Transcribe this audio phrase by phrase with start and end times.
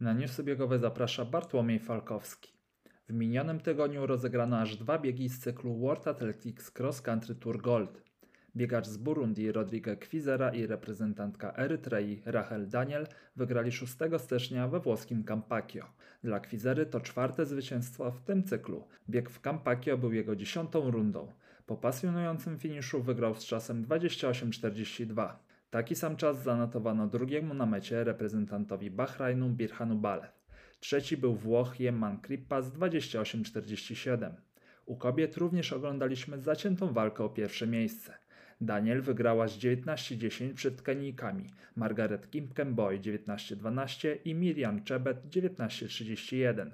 [0.00, 2.52] Na newsy biegowe zaprasza Bartłomiej Falkowski.
[3.08, 8.02] W minionym tygodniu rozegrano aż dwa biegi z cyklu World Athletics Cross Country Tour Gold.
[8.56, 13.06] Biegacz z Burundi Rodrigue Kwizera i reprezentantka Erytrei Rachel Daniel
[13.36, 15.84] wygrali 6 stycznia we włoskim Campacchio.
[16.24, 18.84] Dla Kwizery to czwarte zwycięstwo w tym cyklu.
[19.10, 21.32] Bieg w Campacchio był jego dziesiątą rundą.
[21.66, 25.47] Po pasjonującym finiszu wygrał z czasem 28.42.
[25.70, 30.32] Taki sam czas zanotowano drugiemu na mecie reprezentantowi Bahrajnu Birhanu Balew.
[30.80, 34.30] Trzeci był Włoch Jemman Krippa z 28.47.
[34.86, 38.14] U kobiet również oglądaliśmy zaciętą walkę o pierwsze miejsce.
[38.60, 46.70] Daniel wygrała z 19-10 przed Kenijkami, Margaret Kimpkenboy 19-12 i Miriam Czebet 19-31.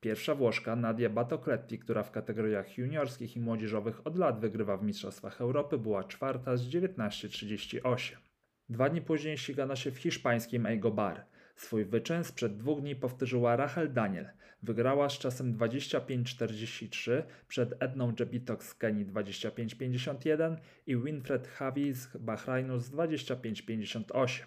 [0.00, 5.40] Pierwsza Włoszka Nadia Batocletti, która w kategoriach juniorskich i młodzieżowych od lat wygrywa w Mistrzostwach
[5.40, 8.27] Europy, była czwarta z 19-38.
[8.70, 11.24] Dwa dni później ścigano się w hiszpańskim Eigo Bar.
[11.56, 14.28] Swój wyczyn sprzed dwóch dni powtórzyła Rachel Daniel.
[14.62, 22.78] Wygrała z czasem 25.43 przed Edną Jebitok z Kenii 25.51 i Winfred Havi z Bahrajnu
[22.78, 24.42] z 25.58.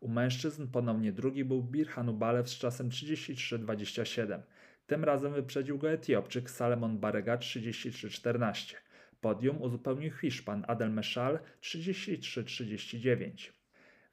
[0.00, 4.40] U mężczyzn ponownie drugi był Birhanu Balew z czasem 33.27.
[4.86, 8.74] Tym razem wyprzedził go Etiopczyk Salemon Barega 33.14.
[9.20, 13.55] Podium uzupełnił Hiszpan Adel Meszal 33.39.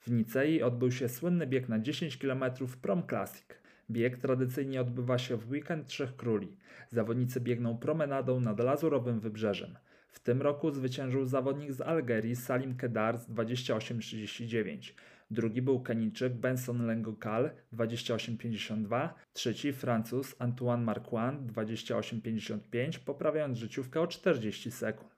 [0.08, 2.44] W Nicei odbył się słynny bieg na 10 km
[2.82, 3.46] Prom Classic.
[3.92, 6.58] Bieg tradycyjnie odbywa się w weekend Trzech Króli.
[6.90, 9.78] Zawodnicy biegną promenadą nad lazurowym wybrzeżem.
[10.10, 14.94] W tym roku zwyciężył zawodnik z Algerii Salim Kedar z 28.39.
[15.32, 19.10] Drugi był Kenijczyk Benson Lengokal 28.52.
[19.34, 25.13] Trzeci Francuz Antoine Marquand 28.55, poprawiając życiówkę o 40 sekund.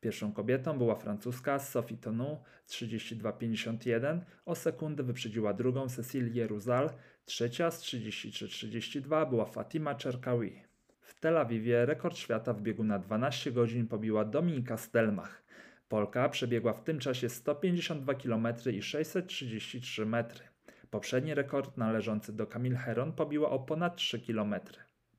[0.00, 6.90] Pierwszą kobietą była francuska Sophie Tonou 32,51, o sekundę wyprzedziła drugą Cecilię Ruzal,
[7.24, 10.62] trzecia z 33,32 była Fatima Czerkawi.
[11.00, 15.42] W Tel Awiwie rekord świata w biegu na 12 godzin pobiła Dominika Stelmach.
[15.88, 20.44] Polka przebiegła w tym czasie 152 km i 633 metry.
[20.90, 24.54] Poprzedni rekord należący do Camille Heron pobiła o ponad 3 km.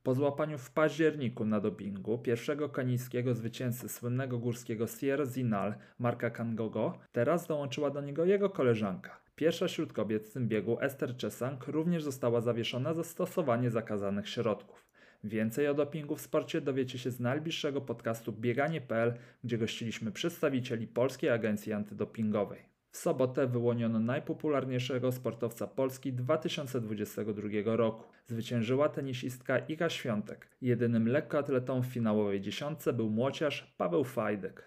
[0.03, 6.93] Po złapaniu w październiku na dopingu pierwszego kenijskiego zwycięzcy słynnego górskiego Sierra Zinal, Marka Kangogo,
[7.11, 9.19] teraz dołączyła do niego jego koleżanka.
[9.35, 14.87] Pierwsza wśród kobiet w tym biegu, Esther Czesang, również została zawieszona za stosowanie zakazanych środków.
[15.23, 21.29] Więcej o dopingu w sporcie dowiecie się z najbliższego podcastu Bieganie.pl, gdzie gościliśmy przedstawicieli Polskiej
[21.29, 22.78] Agencji Antydopingowej.
[22.91, 28.03] W sobotę wyłoniono najpopularniejszego sportowca Polski 2022 roku.
[28.27, 30.47] Zwyciężyła tenisistka Iga Świątek.
[30.61, 34.63] Jedynym lekkoatletą w finałowej dziesiątce był młociarz Paweł Fajdek.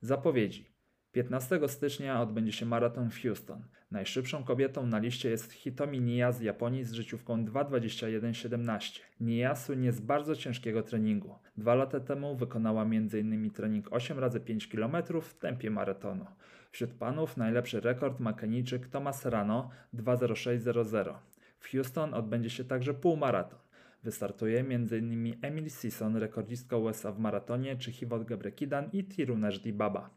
[0.00, 0.77] Zapowiedzi.
[1.18, 3.62] 15 stycznia odbędzie się maraton w Houston.
[3.90, 9.00] Najszybszą kobietą na liście jest Hitomi Nia z Japonii z życiówką 2.21.17.
[9.20, 11.34] Nia słynie z bardzo ciężkiego treningu.
[11.56, 13.50] Dwa lata temu wykonała m.in.
[13.50, 16.26] trening 8 razy 5 km w tempie maratonu.
[16.70, 21.14] Wśród panów najlepszy rekord ma Kenijczyk Thomas Rano 2.06.00.
[21.58, 23.58] W Houston odbędzie się także półmaraton.
[24.02, 25.36] Wystartuje m.in.
[25.42, 30.10] Emily Sisson, rekordzistka USA w maratonie, czy Hivot Gebrekidan i Tirunesh Dibaba.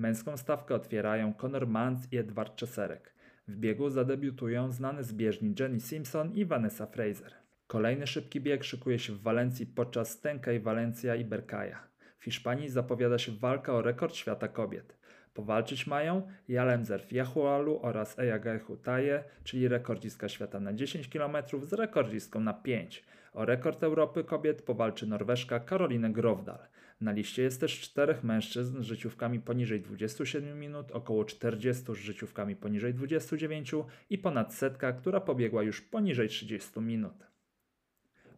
[0.00, 3.14] Męską stawkę otwierają Conor Mans i Edward Czeserek.
[3.48, 7.32] W biegu zadebiutują znane z bieżni Jenny Simpson i Vanessa Fraser.
[7.66, 11.88] Kolejny szybki bieg szykuje się w Walencji podczas Tenkej Valencia i Berkaja.
[12.18, 14.98] W Hiszpanii zapowiada się walka o rekord świata kobiet.
[15.34, 22.40] Powalczyć mają Jalemzer Fiachualu oraz Eja Hutaje, czyli rekordzistka świata na 10 km z rekordzistką
[22.40, 23.04] na 5.
[23.32, 26.58] O rekord Europy kobiet powalczy Norweszka Karoline Grovdal.
[27.00, 32.56] Na liście jest też czterech mężczyzn z życiówkami poniżej 27 minut, około 40 z życiówkami
[32.56, 33.72] poniżej 29
[34.10, 37.26] i ponad setka, która pobiegła już poniżej 30 minut.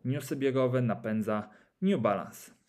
[0.04, 1.50] Newsy biegowe napędza
[1.82, 2.61] New Balance.